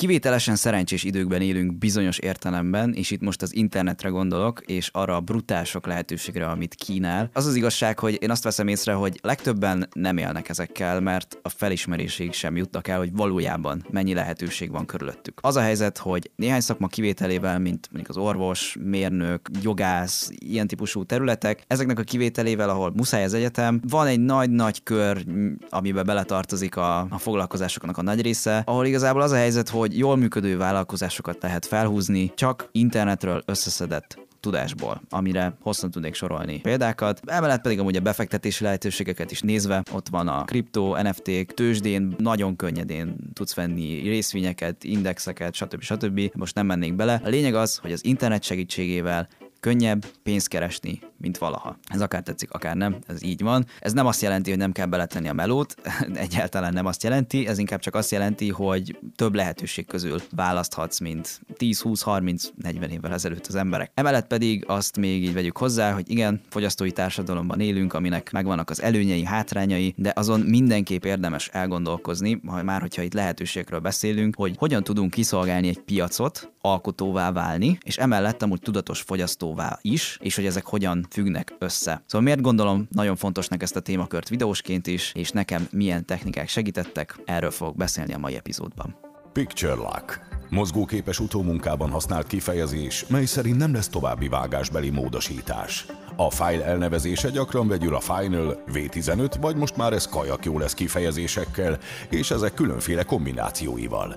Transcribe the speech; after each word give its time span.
Kivételesen 0.00 0.56
szerencsés 0.56 1.04
időkben 1.04 1.40
élünk 1.40 1.78
bizonyos 1.78 2.18
értelemben, 2.18 2.92
és 2.94 3.10
itt 3.10 3.20
most 3.20 3.42
az 3.42 3.54
internetre 3.54 4.08
gondolok, 4.08 4.60
és 4.66 4.88
arra 4.92 5.16
a 5.16 5.20
brutál 5.20 5.64
sok 5.64 5.86
lehetőségre, 5.86 6.46
amit 6.46 6.74
kínál. 6.74 7.30
Az 7.32 7.46
az 7.46 7.54
igazság, 7.54 7.98
hogy 7.98 8.18
én 8.20 8.30
azt 8.30 8.42
veszem 8.42 8.68
észre, 8.68 8.92
hogy 8.92 9.18
legtöbben 9.22 9.88
nem 9.92 10.16
élnek 10.16 10.48
ezekkel, 10.48 11.00
mert 11.00 11.38
a 11.42 11.48
felismerésig 11.48 12.32
sem 12.32 12.56
jutnak 12.56 12.88
el, 12.88 12.98
hogy 12.98 13.12
valójában 13.12 13.84
mennyi 13.90 14.14
lehetőség 14.14 14.70
van 14.70 14.86
körülöttük. 14.86 15.38
Az 15.42 15.56
a 15.56 15.60
helyzet, 15.60 15.98
hogy 15.98 16.30
néhány 16.36 16.60
szakma 16.60 16.86
kivételével, 16.86 17.58
mint 17.58 17.88
mondjuk 17.90 18.16
az 18.16 18.22
orvos, 18.22 18.76
mérnök, 18.84 19.48
jogász, 19.62 20.30
ilyen 20.38 20.66
típusú 20.66 21.04
területek, 21.04 21.64
ezeknek 21.66 21.98
a 21.98 22.02
kivételével, 22.02 22.68
ahol 22.68 22.92
muszáj 22.96 23.24
az 23.24 23.34
egyetem, 23.34 23.80
van 23.88 24.06
egy 24.06 24.20
nagy-nagy 24.20 24.82
kör, 24.82 25.24
amiben 25.70 26.06
beletartozik 26.06 26.76
a, 26.76 26.98
a 27.00 27.18
foglalkozásoknak 27.18 27.98
a 27.98 28.02
nagy 28.02 28.20
része, 28.20 28.62
ahol 28.66 28.86
igazából 28.86 29.22
az 29.22 29.32
a 29.32 29.36
helyzet, 29.36 29.68
hogy 29.68 29.88
jól 29.96 30.16
működő 30.16 30.56
vállalkozásokat 30.56 31.42
lehet 31.42 31.66
felhúzni, 31.66 32.32
csak 32.34 32.68
internetről 32.72 33.42
összeszedett 33.44 34.18
tudásból, 34.40 35.00
amire 35.08 35.56
hosszan 35.60 35.90
tudnék 35.90 36.14
sorolni 36.14 36.60
példákat. 36.60 37.20
Emellett 37.26 37.60
pedig 37.60 37.78
amúgy 37.78 37.96
a 37.96 38.00
befektetési 38.00 38.64
lehetőségeket 38.64 39.30
is 39.30 39.40
nézve, 39.40 39.82
ott 39.92 40.08
van 40.08 40.28
a 40.28 40.44
kriptó, 40.44 40.96
NFT-k, 40.96 41.54
tőzsdén 41.54 42.14
nagyon 42.18 42.56
könnyedén 42.56 43.16
tudsz 43.32 43.54
venni 43.54 44.08
részvényeket, 44.08 44.84
indexeket, 44.84 45.54
stb. 45.54 45.82
stb. 45.82 46.20
Most 46.34 46.54
nem 46.54 46.66
mennék 46.66 46.94
bele. 46.94 47.20
A 47.24 47.28
lényeg 47.28 47.54
az, 47.54 47.76
hogy 47.76 47.92
az 47.92 48.04
internet 48.04 48.42
segítségével 48.42 49.28
könnyebb 49.60 50.06
pénzt 50.22 50.48
keresni, 50.48 51.00
mint 51.20 51.38
valaha. 51.38 51.78
Ez 51.86 52.00
akár 52.00 52.22
tetszik, 52.22 52.50
akár 52.50 52.76
nem, 52.76 52.96
ez 53.06 53.22
így 53.22 53.42
van. 53.42 53.66
Ez 53.80 53.92
nem 53.92 54.06
azt 54.06 54.22
jelenti, 54.22 54.50
hogy 54.50 54.58
nem 54.58 54.72
kell 54.72 54.86
beletenni 54.86 55.28
a 55.28 55.32
melót, 55.32 55.74
egyáltalán 56.14 56.72
nem 56.72 56.86
azt 56.86 57.02
jelenti, 57.02 57.46
ez 57.46 57.58
inkább 57.58 57.80
csak 57.80 57.94
azt 57.94 58.10
jelenti, 58.10 58.48
hogy 58.48 58.98
több 59.16 59.34
lehetőség 59.34 59.86
közül 59.86 60.20
választhatsz, 60.36 60.98
mint 60.98 61.40
10, 61.56 61.80
20, 61.80 62.02
30, 62.02 62.48
40 62.56 62.90
évvel 62.90 63.12
ezelőtt 63.12 63.46
az 63.46 63.54
emberek. 63.54 63.90
Emellett 63.94 64.26
pedig 64.26 64.64
azt 64.66 64.96
még 64.96 65.24
így 65.24 65.32
vegyük 65.32 65.56
hozzá, 65.56 65.92
hogy 65.92 66.10
igen, 66.10 66.40
fogyasztói 66.48 66.92
társadalomban 66.92 67.60
élünk, 67.60 67.92
aminek 67.92 68.32
megvannak 68.32 68.70
az 68.70 68.82
előnyei, 68.82 69.24
hátrányai, 69.24 69.94
de 69.96 70.12
azon 70.16 70.40
mindenképp 70.40 71.04
érdemes 71.04 71.48
elgondolkozni, 71.48 72.40
ha 72.46 72.62
már 72.62 72.80
hogyha 72.80 73.02
itt 73.02 73.14
lehetőségről 73.14 73.80
beszélünk, 73.80 74.36
hogy 74.36 74.54
hogyan 74.58 74.84
tudunk 74.84 75.10
kiszolgálni 75.10 75.68
egy 75.68 75.80
piacot, 75.80 76.50
alkotóvá 76.60 77.32
válni, 77.32 77.78
és 77.82 77.98
emellett 77.98 78.42
amúgy 78.42 78.60
tudatos 78.60 79.00
fogyasztóvá 79.00 79.78
is, 79.82 80.18
és 80.20 80.34
hogy 80.34 80.46
ezek 80.46 80.64
hogyan 80.64 81.06
függnek 81.12 81.54
össze. 81.58 82.02
Szóval 82.06 82.20
miért 82.20 82.40
gondolom 82.40 82.88
nagyon 82.90 83.16
fontosnak 83.16 83.62
ezt 83.62 83.76
a 83.76 83.80
témakört 83.80 84.28
videósként 84.28 84.86
is, 84.86 85.12
és 85.14 85.30
nekem 85.30 85.68
milyen 85.70 86.06
technikák 86.06 86.48
segítettek, 86.48 87.16
erről 87.24 87.50
fogok 87.50 87.76
beszélni 87.76 88.12
a 88.12 88.18
mai 88.18 88.36
epizódban. 88.36 88.96
Picture 89.32 89.74
Lock. 89.74 90.20
Mozgóképes 90.48 91.20
utómunkában 91.20 91.90
használt 91.90 92.26
kifejezés, 92.26 93.04
mely 93.08 93.24
szerint 93.24 93.56
nem 93.56 93.74
lesz 93.74 93.88
további 93.88 94.28
vágásbeli 94.28 94.90
módosítás. 94.90 95.86
A 96.16 96.30
file 96.30 96.64
elnevezése 96.64 97.30
gyakran 97.30 97.68
vegyül 97.68 97.94
a 97.94 98.00
Final, 98.00 98.62
V15, 98.72 99.34
vagy 99.40 99.56
most 99.56 99.76
már 99.76 99.92
ez 99.92 100.06
kajak 100.06 100.44
jó 100.44 100.58
lesz 100.58 100.74
kifejezésekkel, 100.74 101.78
és 102.08 102.30
ezek 102.30 102.54
különféle 102.54 103.02
kombinációival. 103.02 104.16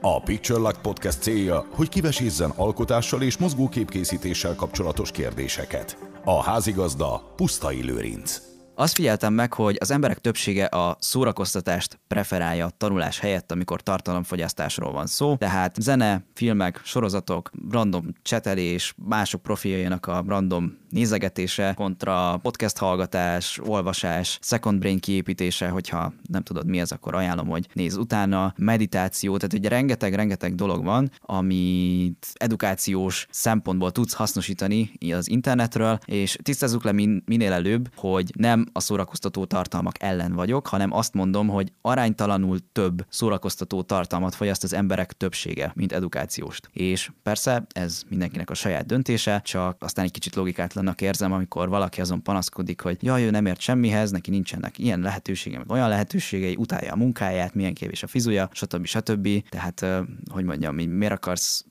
A 0.00 0.22
Picture 0.22 0.58
Lock 0.58 0.82
Podcast 0.82 1.22
célja, 1.22 1.66
hogy 1.70 1.88
kivesézzen 1.88 2.50
alkotással 2.50 3.22
és 3.22 3.36
mozgóképkészítéssel 3.36 4.54
kapcsolatos 4.54 5.10
kérdéseket. 5.10 6.13
A 6.26 6.42
házigazda 6.42 7.32
Pusztai 7.36 7.82
Lőrinc. 7.82 8.53
Azt 8.76 8.94
figyeltem 8.94 9.32
meg, 9.32 9.52
hogy 9.52 9.76
az 9.80 9.90
emberek 9.90 10.18
többsége 10.18 10.64
a 10.64 10.96
szórakoztatást 11.00 11.98
preferálja 12.08 12.66
a 12.66 12.70
tanulás 12.76 13.18
helyett, 13.18 13.52
amikor 13.52 13.80
tartalomfogyasztásról 13.80 14.92
van 14.92 15.06
szó, 15.06 15.36
tehát 15.36 15.76
zene, 15.80 16.24
filmek, 16.34 16.80
sorozatok, 16.84 17.50
random 17.70 18.06
csetelés, 18.22 18.94
mások 19.08 19.42
profiljainak 19.42 20.06
a 20.06 20.24
random 20.26 20.78
nézegetése 20.90 21.72
kontra 21.76 22.38
podcast 22.42 22.78
hallgatás, 22.78 23.60
olvasás, 23.64 24.38
second 24.42 24.78
brain 24.78 24.98
kiépítése, 24.98 25.68
hogyha 25.68 26.12
nem 26.28 26.42
tudod 26.42 26.66
mi 26.66 26.80
ez, 26.80 26.92
akkor 26.92 27.14
ajánlom, 27.14 27.46
hogy 27.46 27.68
nézz 27.72 27.96
utána, 27.96 28.54
meditáció, 28.56 29.36
tehát 29.36 29.52
ugye 29.52 29.68
rengeteg-rengeteg 29.68 30.54
dolog 30.54 30.84
van, 30.84 31.10
amit 31.20 32.26
edukációs 32.34 33.26
szempontból 33.30 33.90
tudsz 33.90 34.14
hasznosítani 34.14 34.90
az 35.14 35.28
internetről, 35.28 35.98
és 36.04 36.36
tisztázzuk 36.42 36.84
le 36.84 36.92
min- 36.92 37.22
minél 37.26 37.52
előbb, 37.52 37.90
hogy 37.96 38.32
nem 38.36 38.63
a 38.72 38.80
szórakoztató 38.80 39.44
tartalmak 39.44 40.02
ellen 40.02 40.32
vagyok, 40.32 40.66
hanem 40.66 40.92
azt 40.92 41.14
mondom, 41.14 41.48
hogy 41.48 41.72
aránytalanul 41.80 42.58
több 42.72 43.06
szórakoztató 43.08 43.82
tartalmat 43.82 44.34
fogyaszt 44.34 44.64
az 44.64 44.72
emberek 44.72 45.12
többsége, 45.12 45.72
mint 45.74 45.92
edukációst. 45.92 46.68
És 46.72 47.10
persze 47.22 47.66
ez 47.72 48.02
mindenkinek 48.08 48.50
a 48.50 48.54
saját 48.54 48.86
döntése, 48.86 49.40
csak 49.44 49.76
aztán 49.82 50.04
egy 50.04 50.10
kicsit 50.10 50.34
logikátlan 50.34 50.84
annak 50.84 51.00
érzem, 51.00 51.32
amikor 51.32 51.68
valaki 51.68 52.00
azon 52.00 52.22
panaszkodik, 52.22 52.80
hogy 52.80 52.96
jaj, 53.00 53.24
ő 53.24 53.30
nem 53.30 53.46
ért 53.46 53.60
semmihez, 53.60 54.10
neki 54.10 54.30
nincsenek 54.30 54.78
ilyen 54.78 55.00
lehetősége, 55.00 55.58
meg 55.58 55.70
olyan 55.70 55.88
lehetőségei, 55.88 56.56
utálja 56.56 56.92
a 56.92 56.96
munkáját, 56.96 57.54
milyen 57.54 57.74
kevés 57.74 58.02
a 58.02 58.06
fizuja, 58.06 58.48
stb. 58.52 58.86
stb. 58.86 59.28
Tehát, 59.48 59.86
hogy 60.30 60.44
mondjam, 60.44 60.74
miért 60.74 61.12
akarsz 61.12 61.64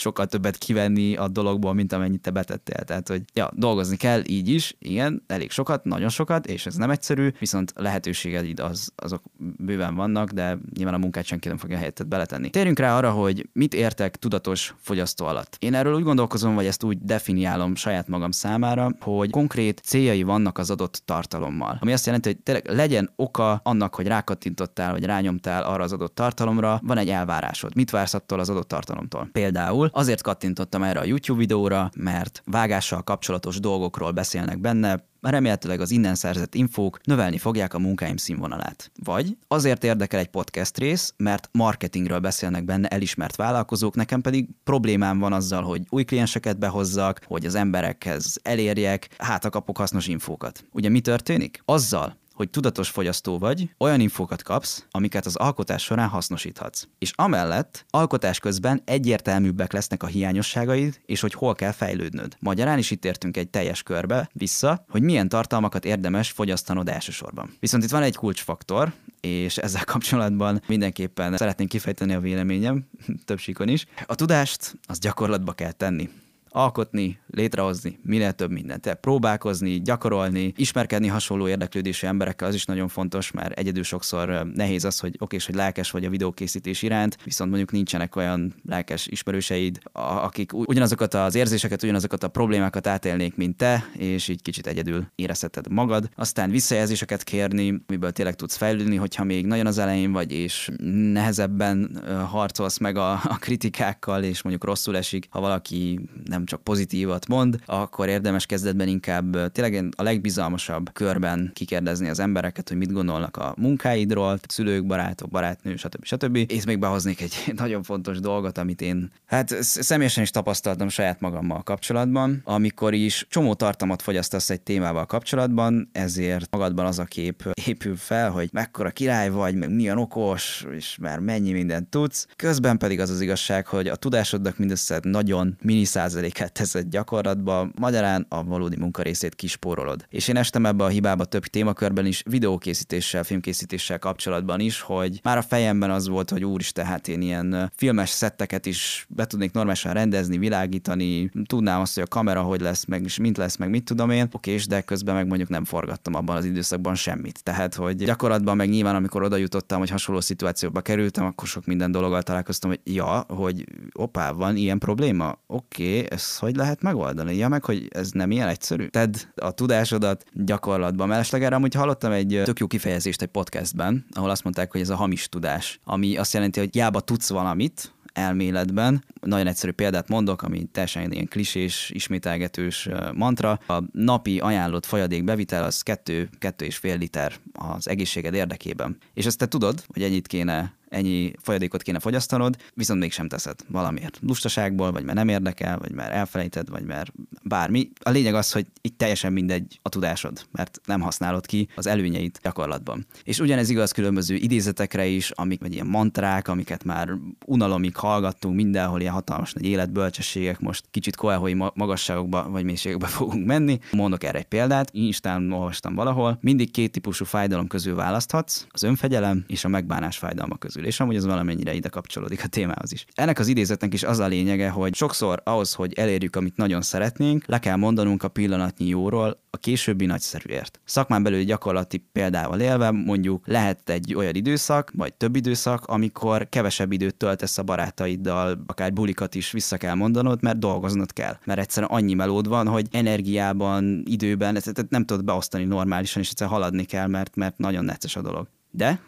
sokkal 0.00 0.26
többet 0.26 0.58
kivenni 0.58 1.16
a 1.16 1.28
dologból, 1.28 1.74
mint 1.74 1.92
amennyit 1.92 2.20
te 2.20 2.30
betettél. 2.30 2.84
Tehát, 2.84 3.08
hogy 3.08 3.22
ja, 3.34 3.50
dolgozni 3.54 3.96
kell 3.96 4.22
így 4.26 4.48
is, 4.48 4.76
igen, 4.78 5.22
elég 5.26 5.50
sokat, 5.50 5.84
nagyon 5.84 6.08
sokat, 6.08 6.46
és 6.46 6.66
ez 6.66 6.74
nem 6.74 6.90
egyszerű, 6.90 7.32
viszont 7.38 7.72
lehetőséged 7.76 8.60
az, 8.60 8.92
azok 8.96 9.22
bőven 9.36 9.94
vannak, 9.94 10.30
de 10.30 10.58
nyilván 10.76 10.94
a 10.94 10.98
munkát 10.98 11.24
senki 11.24 11.48
nem 11.48 11.56
fogja 11.56 11.76
helyettet 11.76 12.08
beletenni. 12.08 12.50
Térjünk 12.50 12.78
rá 12.78 12.96
arra, 12.96 13.10
hogy 13.10 13.48
mit 13.52 13.74
értek 13.74 14.16
tudatos 14.16 14.74
fogyasztó 14.78 15.26
alatt. 15.26 15.56
Én 15.58 15.74
erről 15.74 15.94
úgy 15.94 16.02
gondolkozom, 16.02 16.54
vagy 16.54 16.66
ezt 16.66 16.82
úgy 16.82 16.98
definiálom 16.98 17.74
saját 17.74 18.08
magam 18.08 18.30
számára, 18.30 18.94
hogy 19.00 19.30
konkrét 19.30 19.80
céljai 19.84 20.22
vannak 20.22 20.58
az 20.58 20.70
adott 20.70 21.02
tartalommal. 21.04 21.78
Ami 21.80 21.92
azt 21.92 22.06
jelenti, 22.06 22.28
hogy 22.28 22.38
tényleg 22.38 22.68
legyen 22.68 23.10
oka 23.16 23.60
annak, 23.64 23.94
hogy 23.94 24.06
rákattintottál, 24.06 24.92
vagy 24.92 25.04
rányomtál 25.04 25.62
arra 25.62 25.82
az 25.82 25.92
adott 25.92 26.14
tartalomra, 26.14 26.80
van 26.82 26.98
egy 26.98 27.08
elvárásod. 27.08 27.74
Mit 27.74 27.90
vársz 27.90 28.14
attól 28.14 28.38
az 28.40 28.48
adott 28.48 28.68
tartalomtól? 28.68 29.28
Például 29.32 29.89
Azért 29.92 30.22
kattintottam 30.22 30.82
erre 30.82 31.00
a 31.00 31.04
YouTube 31.04 31.38
videóra, 31.38 31.90
mert 31.96 32.42
vágással 32.44 33.02
kapcsolatos 33.02 33.60
dolgokról 33.60 34.10
beszélnek 34.10 34.60
benne, 34.60 35.08
remélhetőleg 35.20 35.80
az 35.80 35.90
innen 35.90 36.14
szerzett 36.14 36.54
infók 36.54 37.00
növelni 37.04 37.38
fogják 37.38 37.74
a 37.74 37.78
munkáim 37.78 38.16
színvonalát. 38.16 38.90
Vagy 39.04 39.36
azért 39.48 39.84
érdekel 39.84 40.20
egy 40.20 40.28
podcast 40.28 40.78
rész, 40.78 41.14
mert 41.16 41.48
marketingről 41.52 42.18
beszélnek 42.18 42.64
benne 42.64 42.88
elismert 42.88 43.36
vállalkozók, 43.36 43.94
nekem 43.94 44.20
pedig 44.20 44.48
problémám 44.64 45.18
van 45.18 45.32
azzal, 45.32 45.62
hogy 45.62 45.82
új 45.88 46.04
klienseket 46.04 46.58
behozzak, 46.58 47.20
hogy 47.26 47.46
az 47.46 47.54
emberekhez 47.54 48.38
elérjek, 48.42 49.08
hát 49.18 49.50
kapok 49.50 49.76
hasznos 49.76 50.06
infókat. 50.06 50.64
Ugye 50.72 50.88
mi 50.88 51.00
történik? 51.00 51.62
Azzal, 51.64 52.16
hogy 52.40 52.50
tudatos 52.50 52.88
fogyasztó 52.88 53.38
vagy, 53.38 53.70
olyan 53.78 54.00
infókat 54.00 54.42
kapsz, 54.42 54.84
amiket 54.90 55.26
az 55.26 55.36
alkotás 55.36 55.82
során 55.82 56.08
hasznosíthatsz. 56.08 56.86
És 56.98 57.12
amellett 57.14 57.84
alkotás 57.90 58.38
közben 58.38 58.82
egyértelműbbek 58.84 59.72
lesznek 59.72 60.02
a 60.02 60.06
hiányosságaid, 60.06 61.00
és 61.06 61.20
hogy 61.20 61.34
hol 61.34 61.54
kell 61.54 61.72
fejlődnöd. 61.72 62.36
Magyarán 62.38 62.78
is 62.78 62.90
itt 62.90 63.04
értünk 63.04 63.36
egy 63.36 63.48
teljes 63.48 63.82
körbe 63.82 64.30
vissza, 64.32 64.84
hogy 64.88 65.02
milyen 65.02 65.28
tartalmakat 65.28 65.84
érdemes 65.84 66.30
fogyasztanod 66.30 66.88
elsősorban. 66.88 67.56
Viszont 67.58 67.84
itt 67.84 67.90
van 67.90 68.02
egy 68.02 68.16
kulcsfaktor, 68.16 68.92
és 69.20 69.56
ezzel 69.56 69.84
kapcsolatban 69.84 70.62
mindenképpen 70.66 71.36
szeretnénk 71.36 71.70
kifejteni 71.70 72.14
a 72.14 72.20
véleményem, 72.20 72.88
több 73.24 73.38
síkon 73.38 73.68
is. 73.68 73.86
A 74.06 74.14
tudást 74.14 74.78
az 74.86 74.98
gyakorlatba 74.98 75.52
kell 75.52 75.72
tenni 75.72 76.10
alkotni, 76.50 77.18
létrehozni, 77.30 77.98
minél 78.02 78.32
több 78.32 78.50
mindent. 78.50 78.80
Tehát 78.80 79.00
próbálkozni, 79.00 79.80
gyakorolni, 79.80 80.52
ismerkedni 80.56 81.06
hasonló 81.06 81.48
érdeklődésű 81.48 82.06
emberekkel, 82.06 82.48
az 82.48 82.54
is 82.54 82.64
nagyon 82.64 82.88
fontos, 82.88 83.30
mert 83.30 83.58
egyedül 83.58 83.82
sokszor 83.82 84.46
nehéz 84.54 84.84
az, 84.84 84.98
hogy 84.98 85.16
oké, 85.18 85.36
hogy 85.46 85.54
lelkes 85.54 85.90
vagy 85.90 86.04
a 86.04 86.10
videókészítés 86.10 86.82
iránt, 86.82 87.16
viszont 87.24 87.50
mondjuk 87.50 87.72
nincsenek 87.72 88.16
olyan 88.16 88.54
lelkes 88.68 89.06
ismerőseid, 89.06 89.78
akik 89.92 90.52
ugyanazokat 90.52 91.14
az 91.14 91.34
érzéseket, 91.34 91.82
ugyanazokat 91.82 92.22
a 92.22 92.28
problémákat 92.28 92.86
átélnék, 92.86 93.36
mint 93.36 93.56
te, 93.56 93.84
és 93.96 94.28
így 94.28 94.42
kicsit 94.42 94.66
egyedül 94.66 95.06
érezheted 95.14 95.70
magad. 95.70 96.08
Aztán 96.14 96.50
visszajelzéseket 96.50 97.24
kérni, 97.24 97.82
miből 97.86 98.12
tényleg 98.12 98.34
tudsz 98.34 98.56
fejlődni, 98.56 98.96
hogyha 98.96 99.24
még 99.24 99.46
nagyon 99.46 99.66
az 99.66 99.78
elején 99.78 100.12
vagy, 100.12 100.32
és 100.32 100.70
nehezebben 101.12 102.02
harcolsz 102.28 102.78
meg 102.78 102.96
a, 102.96 103.12
a 103.12 103.36
kritikákkal, 103.38 104.22
és 104.22 104.42
mondjuk 104.42 104.64
rosszul 104.64 104.96
esik, 104.96 105.26
ha 105.30 105.40
valaki 105.40 106.00
nem 106.24 106.39
nem 106.40 106.48
csak 106.48 106.62
pozitívat 106.62 107.28
mond, 107.28 107.58
akkor 107.66 108.08
érdemes 108.08 108.46
kezdetben 108.46 108.88
inkább 108.88 109.52
tényleg 109.52 109.94
a 109.96 110.02
legbizalmasabb 110.02 110.92
körben 110.92 111.50
kikérdezni 111.54 112.08
az 112.08 112.18
embereket, 112.18 112.68
hogy 112.68 112.78
mit 112.78 112.92
gondolnak 112.92 113.36
a 113.36 113.54
munkáidról, 113.56 114.38
szülők, 114.48 114.86
barátok, 114.86 115.30
barátnő, 115.30 115.76
stb. 115.76 116.04
stb. 116.04 116.36
És 116.36 116.64
még 116.64 116.78
behoznék 116.78 117.20
egy 117.20 117.34
nagyon 117.56 117.82
fontos 117.82 118.20
dolgot, 118.20 118.58
amit 118.58 118.80
én 118.80 119.10
hát 119.26 119.56
személyesen 119.60 120.22
is 120.22 120.30
tapasztaltam 120.30 120.88
saját 120.88 121.20
magammal 121.20 121.62
kapcsolatban, 121.62 122.40
amikor 122.44 122.94
is 122.94 123.26
csomó 123.28 123.54
tartalmat 123.54 124.02
fogyasztasz 124.02 124.50
egy 124.50 124.60
témával 124.60 125.06
kapcsolatban, 125.06 125.88
ezért 125.92 126.48
magadban 126.50 126.86
az 126.86 126.98
a 126.98 127.04
kép 127.04 127.52
épül 127.66 127.96
fel, 127.96 128.30
hogy 128.30 128.48
mekkora 128.52 128.90
király 128.90 129.30
vagy, 129.30 129.54
meg 129.54 129.74
milyen 129.74 129.98
okos, 129.98 130.66
és 130.76 130.96
már 131.00 131.18
mennyi 131.18 131.52
mindent 131.52 131.88
tudsz. 131.88 132.26
Közben 132.36 132.78
pedig 132.78 133.00
az 133.00 133.10
az 133.10 133.20
igazság, 133.20 133.66
hogy 133.66 133.88
a 133.88 133.96
tudásodnak 133.96 134.58
mindössze 134.58 135.00
nagyon 135.02 135.56
mini 135.62 135.84
százalékát 136.30 136.52
teszed 136.52 136.88
gyakorlatba, 136.88 137.70
magyarán 137.78 138.26
a 138.28 138.44
valódi 138.44 138.76
munkarészét 138.76 139.34
kispórolod. 139.34 140.06
És 140.08 140.28
én 140.28 140.36
estem 140.36 140.66
ebbe 140.66 140.84
a 140.84 140.88
hibába 140.88 141.24
több 141.24 141.44
témakörben 141.44 142.06
is, 142.06 142.22
videókészítéssel, 142.30 143.24
filmkészítéssel 143.24 143.98
kapcsolatban 143.98 144.60
is, 144.60 144.80
hogy 144.80 145.20
már 145.22 145.38
a 145.38 145.42
fejemben 145.42 145.90
az 145.90 146.08
volt, 146.08 146.30
hogy 146.30 146.44
úristen, 146.44 146.84
hát 146.84 147.08
én 147.08 147.20
ilyen 147.20 147.72
filmes 147.76 148.08
szetteket 148.10 148.66
is 148.66 149.06
be 149.08 149.26
tudnék 149.26 149.52
normálisan 149.52 149.92
rendezni, 149.92 150.38
világítani, 150.38 151.30
tudnám 151.46 151.80
azt, 151.80 151.94
hogy 151.94 152.02
a 152.02 152.06
kamera 152.06 152.42
hogy 152.42 152.60
lesz, 152.60 152.84
meg 152.84 153.04
is 153.04 153.18
mint 153.18 153.36
lesz, 153.36 153.56
meg 153.56 153.70
mit 153.70 153.84
tudom 153.84 154.10
én. 154.10 154.28
Oké, 154.32 154.52
és 154.52 154.66
de 154.66 154.80
közben 154.80 155.14
meg 155.14 155.26
mondjuk 155.26 155.48
nem 155.48 155.64
forgattam 155.64 156.14
abban 156.14 156.36
az 156.36 156.44
időszakban 156.44 156.94
semmit. 156.94 157.42
Tehát, 157.42 157.74
hogy 157.74 157.96
gyakorlatban 157.96 158.56
meg 158.56 158.68
nyilván, 158.68 158.94
amikor 158.94 159.22
oda 159.22 159.36
jutottam, 159.36 159.78
hogy 159.78 159.90
hasonló 159.90 160.20
szituációba 160.20 160.80
kerültem, 160.80 161.24
akkor 161.24 161.48
sok 161.48 161.66
minden 161.66 161.92
dologgal 161.92 162.22
találkoztam, 162.22 162.70
hogy 162.70 162.80
ja, 162.84 163.24
hogy 163.28 163.64
opá, 163.92 164.32
van 164.32 164.56
ilyen 164.56 164.78
probléma? 164.78 165.38
Oké, 165.46 166.06
ezt 166.20 166.38
hogy 166.38 166.56
lehet 166.56 166.82
megoldani? 166.82 167.36
Ja, 167.36 167.48
meg, 167.48 167.64
hogy 167.64 167.88
ez 167.90 168.10
nem 168.10 168.30
ilyen 168.30 168.48
egyszerű. 168.48 168.86
Tedd 168.86 169.14
a 169.34 169.50
tudásodat 169.50 170.24
gyakorlatban. 170.32 171.08
Mellesleg 171.08 171.42
erre 171.42 171.54
amúgy 171.54 171.74
hallottam 171.74 172.12
egy 172.12 172.40
tök 172.44 172.58
jó 172.58 172.66
kifejezést 172.66 173.22
egy 173.22 173.28
podcastben, 173.28 174.06
ahol 174.12 174.30
azt 174.30 174.44
mondták, 174.44 174.72
hogy 174.72 174.80
ez 174.80 174.90
a 174.90 174.96
hamis 174.96 175.28
tudás, 175.28 175.80
ami 175.84 176.16
azt 176.16 176.32
jelenti, 176.32 176.60
hogy 176.60 176.74
jába 176.74 177.00
tudsz 177.00 177.28
valamit, 177.28 177.94
elméletben. 178.12 179.04
Nagyon 179.20 179.46
egyszerű 179.46 179.72
példát 179.72 180.08
mondok, 180.08 180.42
ami 180.42 180.64
teljesen 180.72 181.12
ilyen 181.12 181.28
klisés, 181.28 181.90
ismételgetős 181.94 182.88
mantra. 183.14 183.50
A 183.66 183.82
napi 183.92 184.38
ajánlott 184.38 184.86
folyadék 184.86 185.24
bevitel 185.24 185.64
az 185.64 185.82
2-2,5 185.84 186.98
liter 186.98 187.32
az 187.52 187.88
egészséged 187.88 188.34
érdekében. 188.34 188.96
És 189.14 189.26
ezt 189.26 189.38
te 189.38 189.46
tudod, 189.46 189.84
hogy 189.86 190.02
ennyit 190.02 190.26
kéne 190.26 190.72
ennyi 190.90 191.32
folyadékot 191.42 191.82
kéne 191.82 191.98
fogyasztanod, 191.98 192.56
viszont 192.74 193.00
mégsem 193.00 193.28
teszed 193.28 193.60
valamiért. 193.68 194.18
Lustaságból, 194.22 194.92
vagy 194.92 195.04
mert 195.04 195.16
nem 195.16 195.28
érdekel, 195.28 195.78
vagy 195.78 195.92
mert 195.92 196.12
elfelejted, 196.12 196.68
vagy 196.68 196.84
mert 196.84 197.12
bármi. 197.42 197.90
A 198.02 198.10
lényeg 198.10 198.34
az, 198.34 198.52
hogy 198.52 198.66
itt 198.80 198.98
teljesen 198.98 199.32
mindegy 199.32 199.78
a 199.82 199.88
tudásod, 199.88 200.46
mert 200.52 200.80
nem 200.84 201.00
használod 201.00 201.46
ki 201.46 201.68
az 201.74 201.86
előnyeit 201.86 202.40
gyakorlatban. 202.42 203.06
És 203.22 203.38
ugyanez 203.38 203.68
igaz 203.68 203.92
különböző 203.92 204.34
idézetekre 204.34 205.06
is, 205.06 205.30
amik 205.30 205.60
vagy 205.60 205.72
ilyen 205.72 205.86
mantrák, 205.86 206.48
amiket 206.48 206.84
már 206.84 207.08
unalomig 207.46 207.96
hallgattunk, 207.96 208.54
mindenhol 208.54 209.00
ilyen 209.00 209.12
hatalmas 209.12 209.52
nagy 209.52 209.64
életbölcsességek, 209.64 210.60
most 210.60 210.84
kicsit 210.90 211.16
koelhoi 211.16 211.54
magasságokba 211.74 212.48
vagy 212.50 212.64
mélységekbe 212.64 213.06
fogunk 213.20 213.46
menni. 213.46 213.78
Mondok 213.92 214.24
erre 214.24 214.38
egy 214.38 214.44
példát, 214.44 214.90
Instán 214.92 215.52
olvastam 215.52 215.94
valahol, 215.94 216.38
mindig 216.40 216.70
két 216.70 216.92
típusú 216.92 217.24
fájdalom 217.24 217.66
közül 217.66 217.94
választhatsz, 217.94 218.66
az 218.68 218.82
önfegyelem 218.82 219.44
és 219.46 219.64
a 219.64 219.68
megbánás 219.68 220.18
fájdalma 220.18 220.56
közül 220.56 220.79
keresztül, 220.80 220.86
és 220.86 221.00
amúgy 221.00 221.16
az 221.16 221.26
valamennyire 221.26 221.74
ide 221.74 221.88
kapcsolódik 221.88 222.44
a 222.44 222.48
témához 222.48 222.92
is. 222.92 223.04
Ennek 223.14 223.38
az 223.38 223.46
idézetnek 223.46 223.94
is 223.94 224.02
az 224.02 224.18
a 224.18 224.26
lényege, 224.26 224.68
hogy 224.68 224.94
sokszor 224.94 225.40
ahhoz, 225.44 225.74
hogy 225.74 225.92
elérjük, 225.94 226.36
amit 226.36 226.56
nagyon 226.56 226.82
szeretnénk, 226.82 227.44
le 227.46 227.58
kell 227.58 227.76
mondanunk 227.76 228.22
a 228.22 228.28
pillanatnyi 228.28 228.86
jóról 228.88 229.38
a 229.50 229.56
későbbi 229.56 230.06
nagyszerűért. 230.06 230.80
Szakmán 230.84 231.22
belül 231.22 231.42
gyakorlati 231.42 231.98
példával 232.12 232.60
élve 232.60 232.90
mondjuk 232.90 233.46
lehet 233.46 233.90
egy 233.90 234.14
olyan 234.14 234.34
időszak, 234.34 234.92
vagy 234.94 235.14
több 235.14 235.36
időszak, 235.36 235.84
amikor 235.86 236.48
kevesebb 236.48 236.92
időt 236.92 237.14
töltesz 237.14 237.58
a 237.58 237.62
barátaiddal, 237.62 238.62
akár 238.66 238.92
bulikat 238.92 239.34
is 239.34 239.50
vissza 239.50 239.76
kell 239.76 239.94
mondanod, 239.94 240.42
mert 240.42 240.58
dolgoznod 240.58 241.12
kell. 241.12 241.36
Mert 241.44 241.60
egyszerűen 241.60 241.92
annyi 241.92 242.14
melód 242.14 242.48
van, 242.48 242.66
hogy 242.68 242.86
energiában, 242.90 244.02
időben, 244.06 244.56
ezt 244.56 244.86
nem 244.88 245.04
tudod 245.04 245.24
beosztani 245.24 245.64
normálisan, 245.64 246.22
és 246.22 246.28
egyszerűen 246.28 246.56
haladni 246.56 246.84
kell, 246.84 247.06
mert, 247.06 247.36
mert 247.36 247.58
nagyon 247.58 247.84
necces 247.84 248.16
a 248.16 248.22
dolog. 248.22 248.48
De 248.70 249.00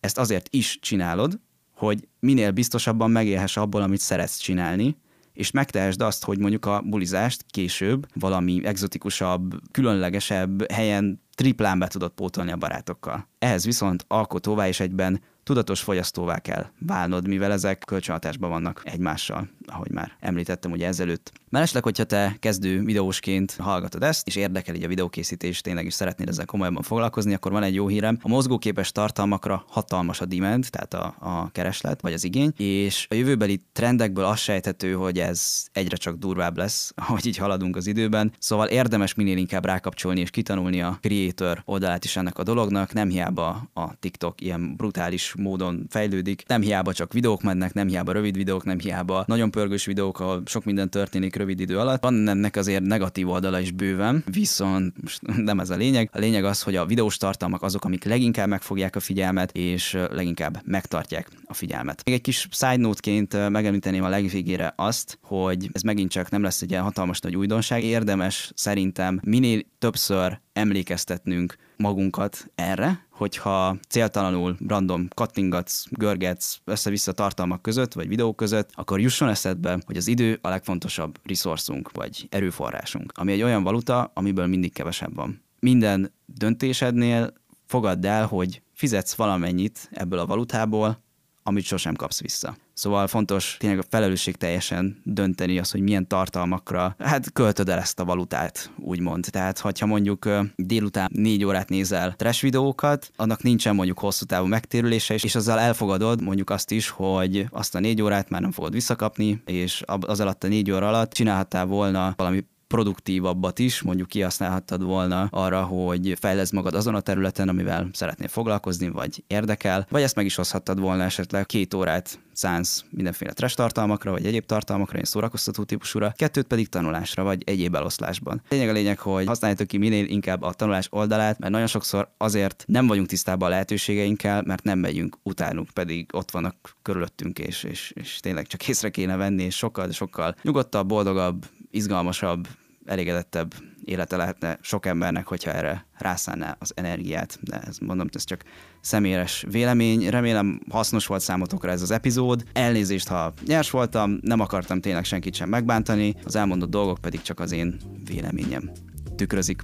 ezt 0.00 0.18
azért 0.18 0.48
is 0.50 0.78
csinálod, 0.80 1.40
hogy 1.74 2.08
minél 2.20 2.50
biztosabban 2.50 3.10
megélhess 3.10 3.56
abból, 3.56 3.82
amit 3.82 4.00
szeretsz 4.00 4.38
csinálni, 4.38 4.96
és 5.32 5.50
megtehesd 5.50 6.00
azt, 6.00 6.24
hogy 6.24 6.38
mondjuk 6.38 6.66
a 6.66 6.80
bulizást 6.84 7.44
később 7.50 8.06
valami 8.14 8.60
egzotikusabb, 8.64 9.54
különlegesebb 9.70 10.72
helyen 10.72 11.22
triplán 11.34 11.78
be 11.78 11.86
tudod 11.86 12.10
pótolni 12.10 12.50
a 12.50 12.56
barátokkal. 12.56 13.28
Ehhez 13.38 13.64
viszont 13.64 14.04
alkotóvá 14.08 14.68
és 14.68 14.80
egyben 14.80 15.20
tudatos 15.50 15.80
fogyasztóvá 15.80 16.38
kell 16.38 16.66
válnod, 16.78 17.28
mivel 17.28 17.52
ezek 17.52 17.82
kölcsönhatásban 17.86 18.50
vannak 18.50 18.82
egymással, 18.84 19.48
ahogy 19.66 19.90
már 19.90 20.12
említettem 20.20 20.70
ugye 20.70 20.86
ezelőtt. 20.86 21.32
Mellesleg, 21.48 21.82
hogyha 21.82 22.04
te 22.04 22.36
kezdő 22.40 22.84
videósként 22.84 23.56
hallgatod 23.58 24.02
ezt, 24.02 24.26
és 24.26 24.36
érdekel 24.36 24.74
így 24.74 24.82
a 24.82 24.88
videókészítés, 24.88 25.60
tényleg 25.60 25.86
is 25.86 25.94
szeretnéd 25.94 26.28
ezzel 26.28 26.44
komolyabban 26.44 26.82
foglalkozni, 26.82 27.34
akkor 27.34 27.52
van 27.52 27.62
egy 27.62 27.74
jó 27.74 27.88
hírem. 27.88 28.18
A 28.22 28.28
mozgóképes 28.28 28.92
tartalmakra 28.92 29.64
hatalmas 29.68 30.20
a 30.20 30.24
demand, 30.24 30.66
tehát 30.70 30.94
a, 30.94 31.14
a 31.18 31.50
kereslet, 31.50 32.00
vagy 32.00 32.12
az 32.12 32.24
igény, 32.24 32.52
és 32.56 33.06
a 33.10 33.14
jövőbeli 33.14 33.60
trendekből 33.72 34.24
azt 34.24 34.42
sejthető, 34.42 34.92
hogy 34.92 35.18
ez 35.18 35.66
egyre 35.72 35.96
csak 35.96 36.16
durvább 36.16 36.56
lesz, 36.56 36.92
ahogy 37.06 37.26
így 37.26 37.36
haladunk 37.36 37.76
az 37.76 37.86
időben. 37.86 38.32
Szóval 38.38 38.68
érdemes 38.68 39.14
minél 39.14 39.36
inkább 39.36 39.64
rákapcsolni 39.64 40.20
és 40.20 40.30
kitanulni 40.30 40.82
a 40.82 40.98
creator 41.00 41.62
oldalát 41.64 42.04
is 42.04 42.16
ennek 42.16 42.38
a 42.38 42.42
dolognak. 42.42 42.92
Nem 42.92 43.08
hiába 43.08 43.70
a 43.72 43.98
TikTok 43.98 44.40
ilyen 44.40 44.76
brutális 44.76 45.34
módon 45.40 45.86
fejlődik, 45.88 46.42
nem 46.46 46.60
hiába 46.60 46.92
csak 46.92 47.12
videók 47.12 47.42
mennek, 47.42 47.72
nem 47.72 47.88
hiába 47.88 48.12
rövid 48.12 48.36
videók, 48.36 48.64
nem 48.64 48.78
hiába 48.78 49.24
nagyon 49.26 49.50
pörgős 49.50 49.84
videók, 49.84 50.20
ahol 50.20 50.42
sok 50.46 50.64
minden 50.64 50.90
történik 50.90 51.36
rövid 51.36 51.60
idő 51.60 51.78
alatt. 51.78 52.02
Van 52.02 52.28
ennek 52.28 52.56
azért 52.56 52.82
negatív 52.82 53.28
oldala 53.28 53.60
is 53.60 53.70
bőven, 53.70 54.24
viszont 54.30 55.02
most 55.02 55.20
nem 55.50 55.60
ez 55.60 55.70
a 55.70 55.76
lényeg. 55.76 56.10
A 56.12 56.18
lényeg 56.18 56.44
az, 56.44 56.62
hogy 56.62 56.76
a 56.76 56.86
videós 56.86 57.16
tartalmak 57.16 57.62
azok, 57.62 57.84
amik 57.84 58.04
leginkább 58.04 58.48
megfogják 58.48 58.96
a 58.96 59.00
figyelmet, 59.00 59.50
és 59.52 59.98
leginkább 60.10 60.60
megtartják 60.64 61.28
a 61.44 61.54
figyelmet. 61.54 62.02
Még 62.04 62.14
egy 62.14 62.20
kis 62.20 62.48
side 62.50 62.76
note-ként 62.76 63.48
megemlíteném 63.48 64.04
a 64.04 64.08
legvégére 64.08 64.72
azt, 64.76 65.18
hogy 65.22 65.68
ez 65.72 65.82
megint 65.82 66.10
csak 66.10 66.30
nem 66.30 66.42
lesz 66.42 66.62
egy 66.62 66.70
ilyen 66.70 66.82
hatalmas 66.82 67.20
nagy 67.20 67.36
újdonság. 67.36 67.84
Érdemes 67.84 68.52
szerintem 68.54 69.20
minél 69.24 69.60
többször 69.78 70.40
emlékeztetnünk 70.52 71.56
magunkat 71.76 72.50
erre, 72.54 73.08
hogyha 73.20 73.76
céltalanul 73.88 74.56
random 74.66 75.08
kattingatsz, 75.14 75.84
görgetsz 75.90 76.60
össze-vissza 76.64 77.12
tartalmak 77.12 77.62
között, 77.62 77.92
vagy 77.92 78.08
videók 78.08 78.36
között, 78.36 78.70
akkor 78.74 79.00
jusson 79.00 79.28
eszedbe, 79.28 79.78
hogy 79.86 79.96
az 79.96 80.06
idő 80.06 80.38
a 80.42 80.48
legfontosabb 80.48 81.18
resourcunk, 81.24 81.90
vagy 81.92 82.26
erőforrásunk, 82.30 83.12
ami 83.14 83.32
egy 83.32 83.42
olyan 83.42 83.62
valuta, 83.62 84.10
amiből 84.14 84.46
mindig 84.46 84.72
kevesebb 84.72 85.14
van. 85.14 85.42
Minden 85.58 86.12
döntésednél 86.26 87.32
fogadd 87.66 88.06
el, 88.06 88.26
hogy 88.26 88.62
fizetsz 88.72 89.14
valamennyit 89.14 89.88
ebből 89.92 90.18
a 90.18 90.26
valutából, 90.26 91.02
amit 91.42 91.64
sosem 91.64 91.94
kapsz 91.94 92.20
vissza. 92.20 92.56
Szóval 92.80 93.06
fontos 93.06 93.56
tényleg 93.58 93.78
a 93.78 93.84
felelősség 93.88 94.36
teljesen 94.36 95.00
dönteni 95.04 95.58
az, 95.58 95.70
hogy 95.70 95.80
milyen 95.80 96.06
tartalmakra 96.06 96.94
hát 96.98 97.32
költöd 97.32 97.68
el 97.68 97.78
ezt 97.78 98.00
a 98.00 98.04
valutát, 98.04 98.70
úgymond. 98.78 99.26
Tehát, 99.30 99.58
hogyha 99.58 99.86
mondjuk 99.86 100.28
délután 100.56 101.10
négy 101.14 101.44
órát 101.44 101.68
nézel 101.68 102.14
trash 102.16 102.42
videókat, 102.42 103.10
annak 103.16 103.42
nincsen 103.42 103.74
mondjuk 103.74 103.98
hosszú 103.98 104.24
távú 104.24 104.46
megtérülése, 104.46 105.14
és 105.14 105.34
azzal 105.34 105.58
elfogadod 105.58 106.22
mondjuk 106.22 106.50
azt 106.50 106.70
is, 106.70 106.88
hogy 106.88 107.46
azt 107.50 107.74
a 107.74 107.80
négy 107.80 108.02
órát 108.02 108.30
már 108.30 108.40
nem 108.40 108.52
fogod 108.52 108.72
visszakapni, 108.72 109.42
és 109.46 109.82
az 109.86 110.20
alatt 110.20 110.44
a 110.44 110.48
négy 110.48 110.70
óra 110.70 110.88
alatt 110.88 111.12
csinálhattál 111.12 111.66
volna 111.66 112.14
valami 112.16 112.44
produktívabbat 112.70 113.58
is, 113.58 113.82
mondjuk 113.82 114.08
kihasználhattad 114.08 114.82
volna 114.82 115.28
arra, 115.30 115.62
hogy 115.62 116.16
fejlesz 116.20 116.50
magad 116.50 116.74
azon 116.74 116.94
a 116.94 117.00
területen, 117.00 117.48
amivel 117.48 117.88
szeretnél 117.92 118.28
foglalkozni, 118.28 118.88
vagy 118.88 119.24
érdekel, 119.26 119.86
vagy 119.88 120.02
ezt 120.02 120.14
meg 120.14 120.24
is 120.24 120.34
hozhattad 120.34 120.80
volna 120.80 121.02
esetleg 121.02 121.46
két 121.46 121.74
órát 121.74 122.18
szánsz 122.32 122.84
mindenféle 122.90 123.32
trash 123.32 123.56
tartalmakra, 123.56 124.10
vagy 124.10 124.26
egyéb 124.26 124.46
tartalmakra, 124.46 124.94
ilyen 124.94 125.04
szórakoztató 125.04 125.62
típusúra, 125.62 126.12
kettőt 126.16 126.46
pedig 126.46 126.68
tanulásra, 126.68 127.22
vagy 127.22 127.42
egyéb 127.46 127.74
eloszlásban. 127.74 128.42
Lényeg 128.48 128.68
a 128.68 128.72
lényeg, 128.72 128.98
hogy 128.98 129.26
használjátok 129.26 129.66
ki 129.66 129.78
minél 129.78 130.04
inkább 130.04 130.42
a 130.42 130.52
tanulás 130.52 130.86
oldalát, 130.90 131.38
mert 131.38 131.52
nagyon 131.52 131.68
sokszor 131.68 132.10
azért 132.16 132.64
nem 132.66 132.86
vagyunk 132.86 133.08
tisztában 133.08 133.48
a 133.48 133.50
lehetőségeinkkel, 133.50 134.42
mert 134.46 134.62
nem 134.62 134.78
megyünk 134.78 135.16
utánuk, 135.22 135.68
pedig 135.70 136.06
ott 136.12 136.30
vannak 136.30 136.76
körülöttünk, 136.82 137.38
és, 137.38 137.62
és, 137.62 137.92
és 137.94 138.20
tényleg 138.20 138.46
csak 138.46 138.68
észre 138.68 138.90
kéne 138.90 139.16
venni, 139.16 139.42
és 139.42 139.56
sokkal, 139.56 139.90
sokkal 139.90 140.34
nyugodtabb, 140.42 140.88
boldogabb, 140.88 141.46
izgalmasabb, 141.70 142.48
elégedettebb 142.84 143.54
élete 143.84 144.16
lehetne 144.16 144.58
sok 144.60 144.86
embernek, 144.86 145.26
hogyha 145.26 145.52
erre 145.52 145.86
rászánná 145.98 146.56
az 146.58 146.72
energiát. 146.74 147.38
De 147.40 147.60
ez 147.60 147.78
mondom, 147.78 148.08
ez 148.12 148.24
csak 148.24 148.42
személyes 148.80 149.44
vélemény. 149.50 150.08
Remélem 150.08 150.60
hasznos 150.70 151.06
volt 151.06 151.20
számotokra 151.20 151.70
ez 151.70 151.82
az 151.82 151.90
epizód. 151.90 152.44
Elnézést, 152.52 153.08
ha 153.08 153.32
nyers 153.46 153.70
voltam, 153.70 154.18
nem 154.20 154.40
akartam 154.40 154.80
tényleg 154.80 155.04
senkit 155.04 155.34
sem 155.34 155.48
megbántani, 155.48 156.14
az 156.24 156.36
elmondott 156.36 156.70
dolgok 156.70 156.98
pedig 156.98 157.22
csak 157.22 157.40
az 157.40 157.52
én 157.52 157.76
véleményem 158.04 158.70
tükrözik. 159.16 159.62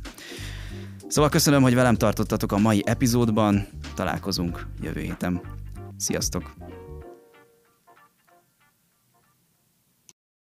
Szóval 1.08 1.30
köszönöm, 1.30 1.62
hogy 1.62 1.74
velem 1.74 1.94
tartottatok 1.94 2.52
a 2.52 2.58
mai 2.58 2.82
epizódban, 2.84 3.66
találkozunk 3.94 4.66
jövő 4.80 5.00
héten. 5.00 5.40
Sziasztok! 5.96 6.65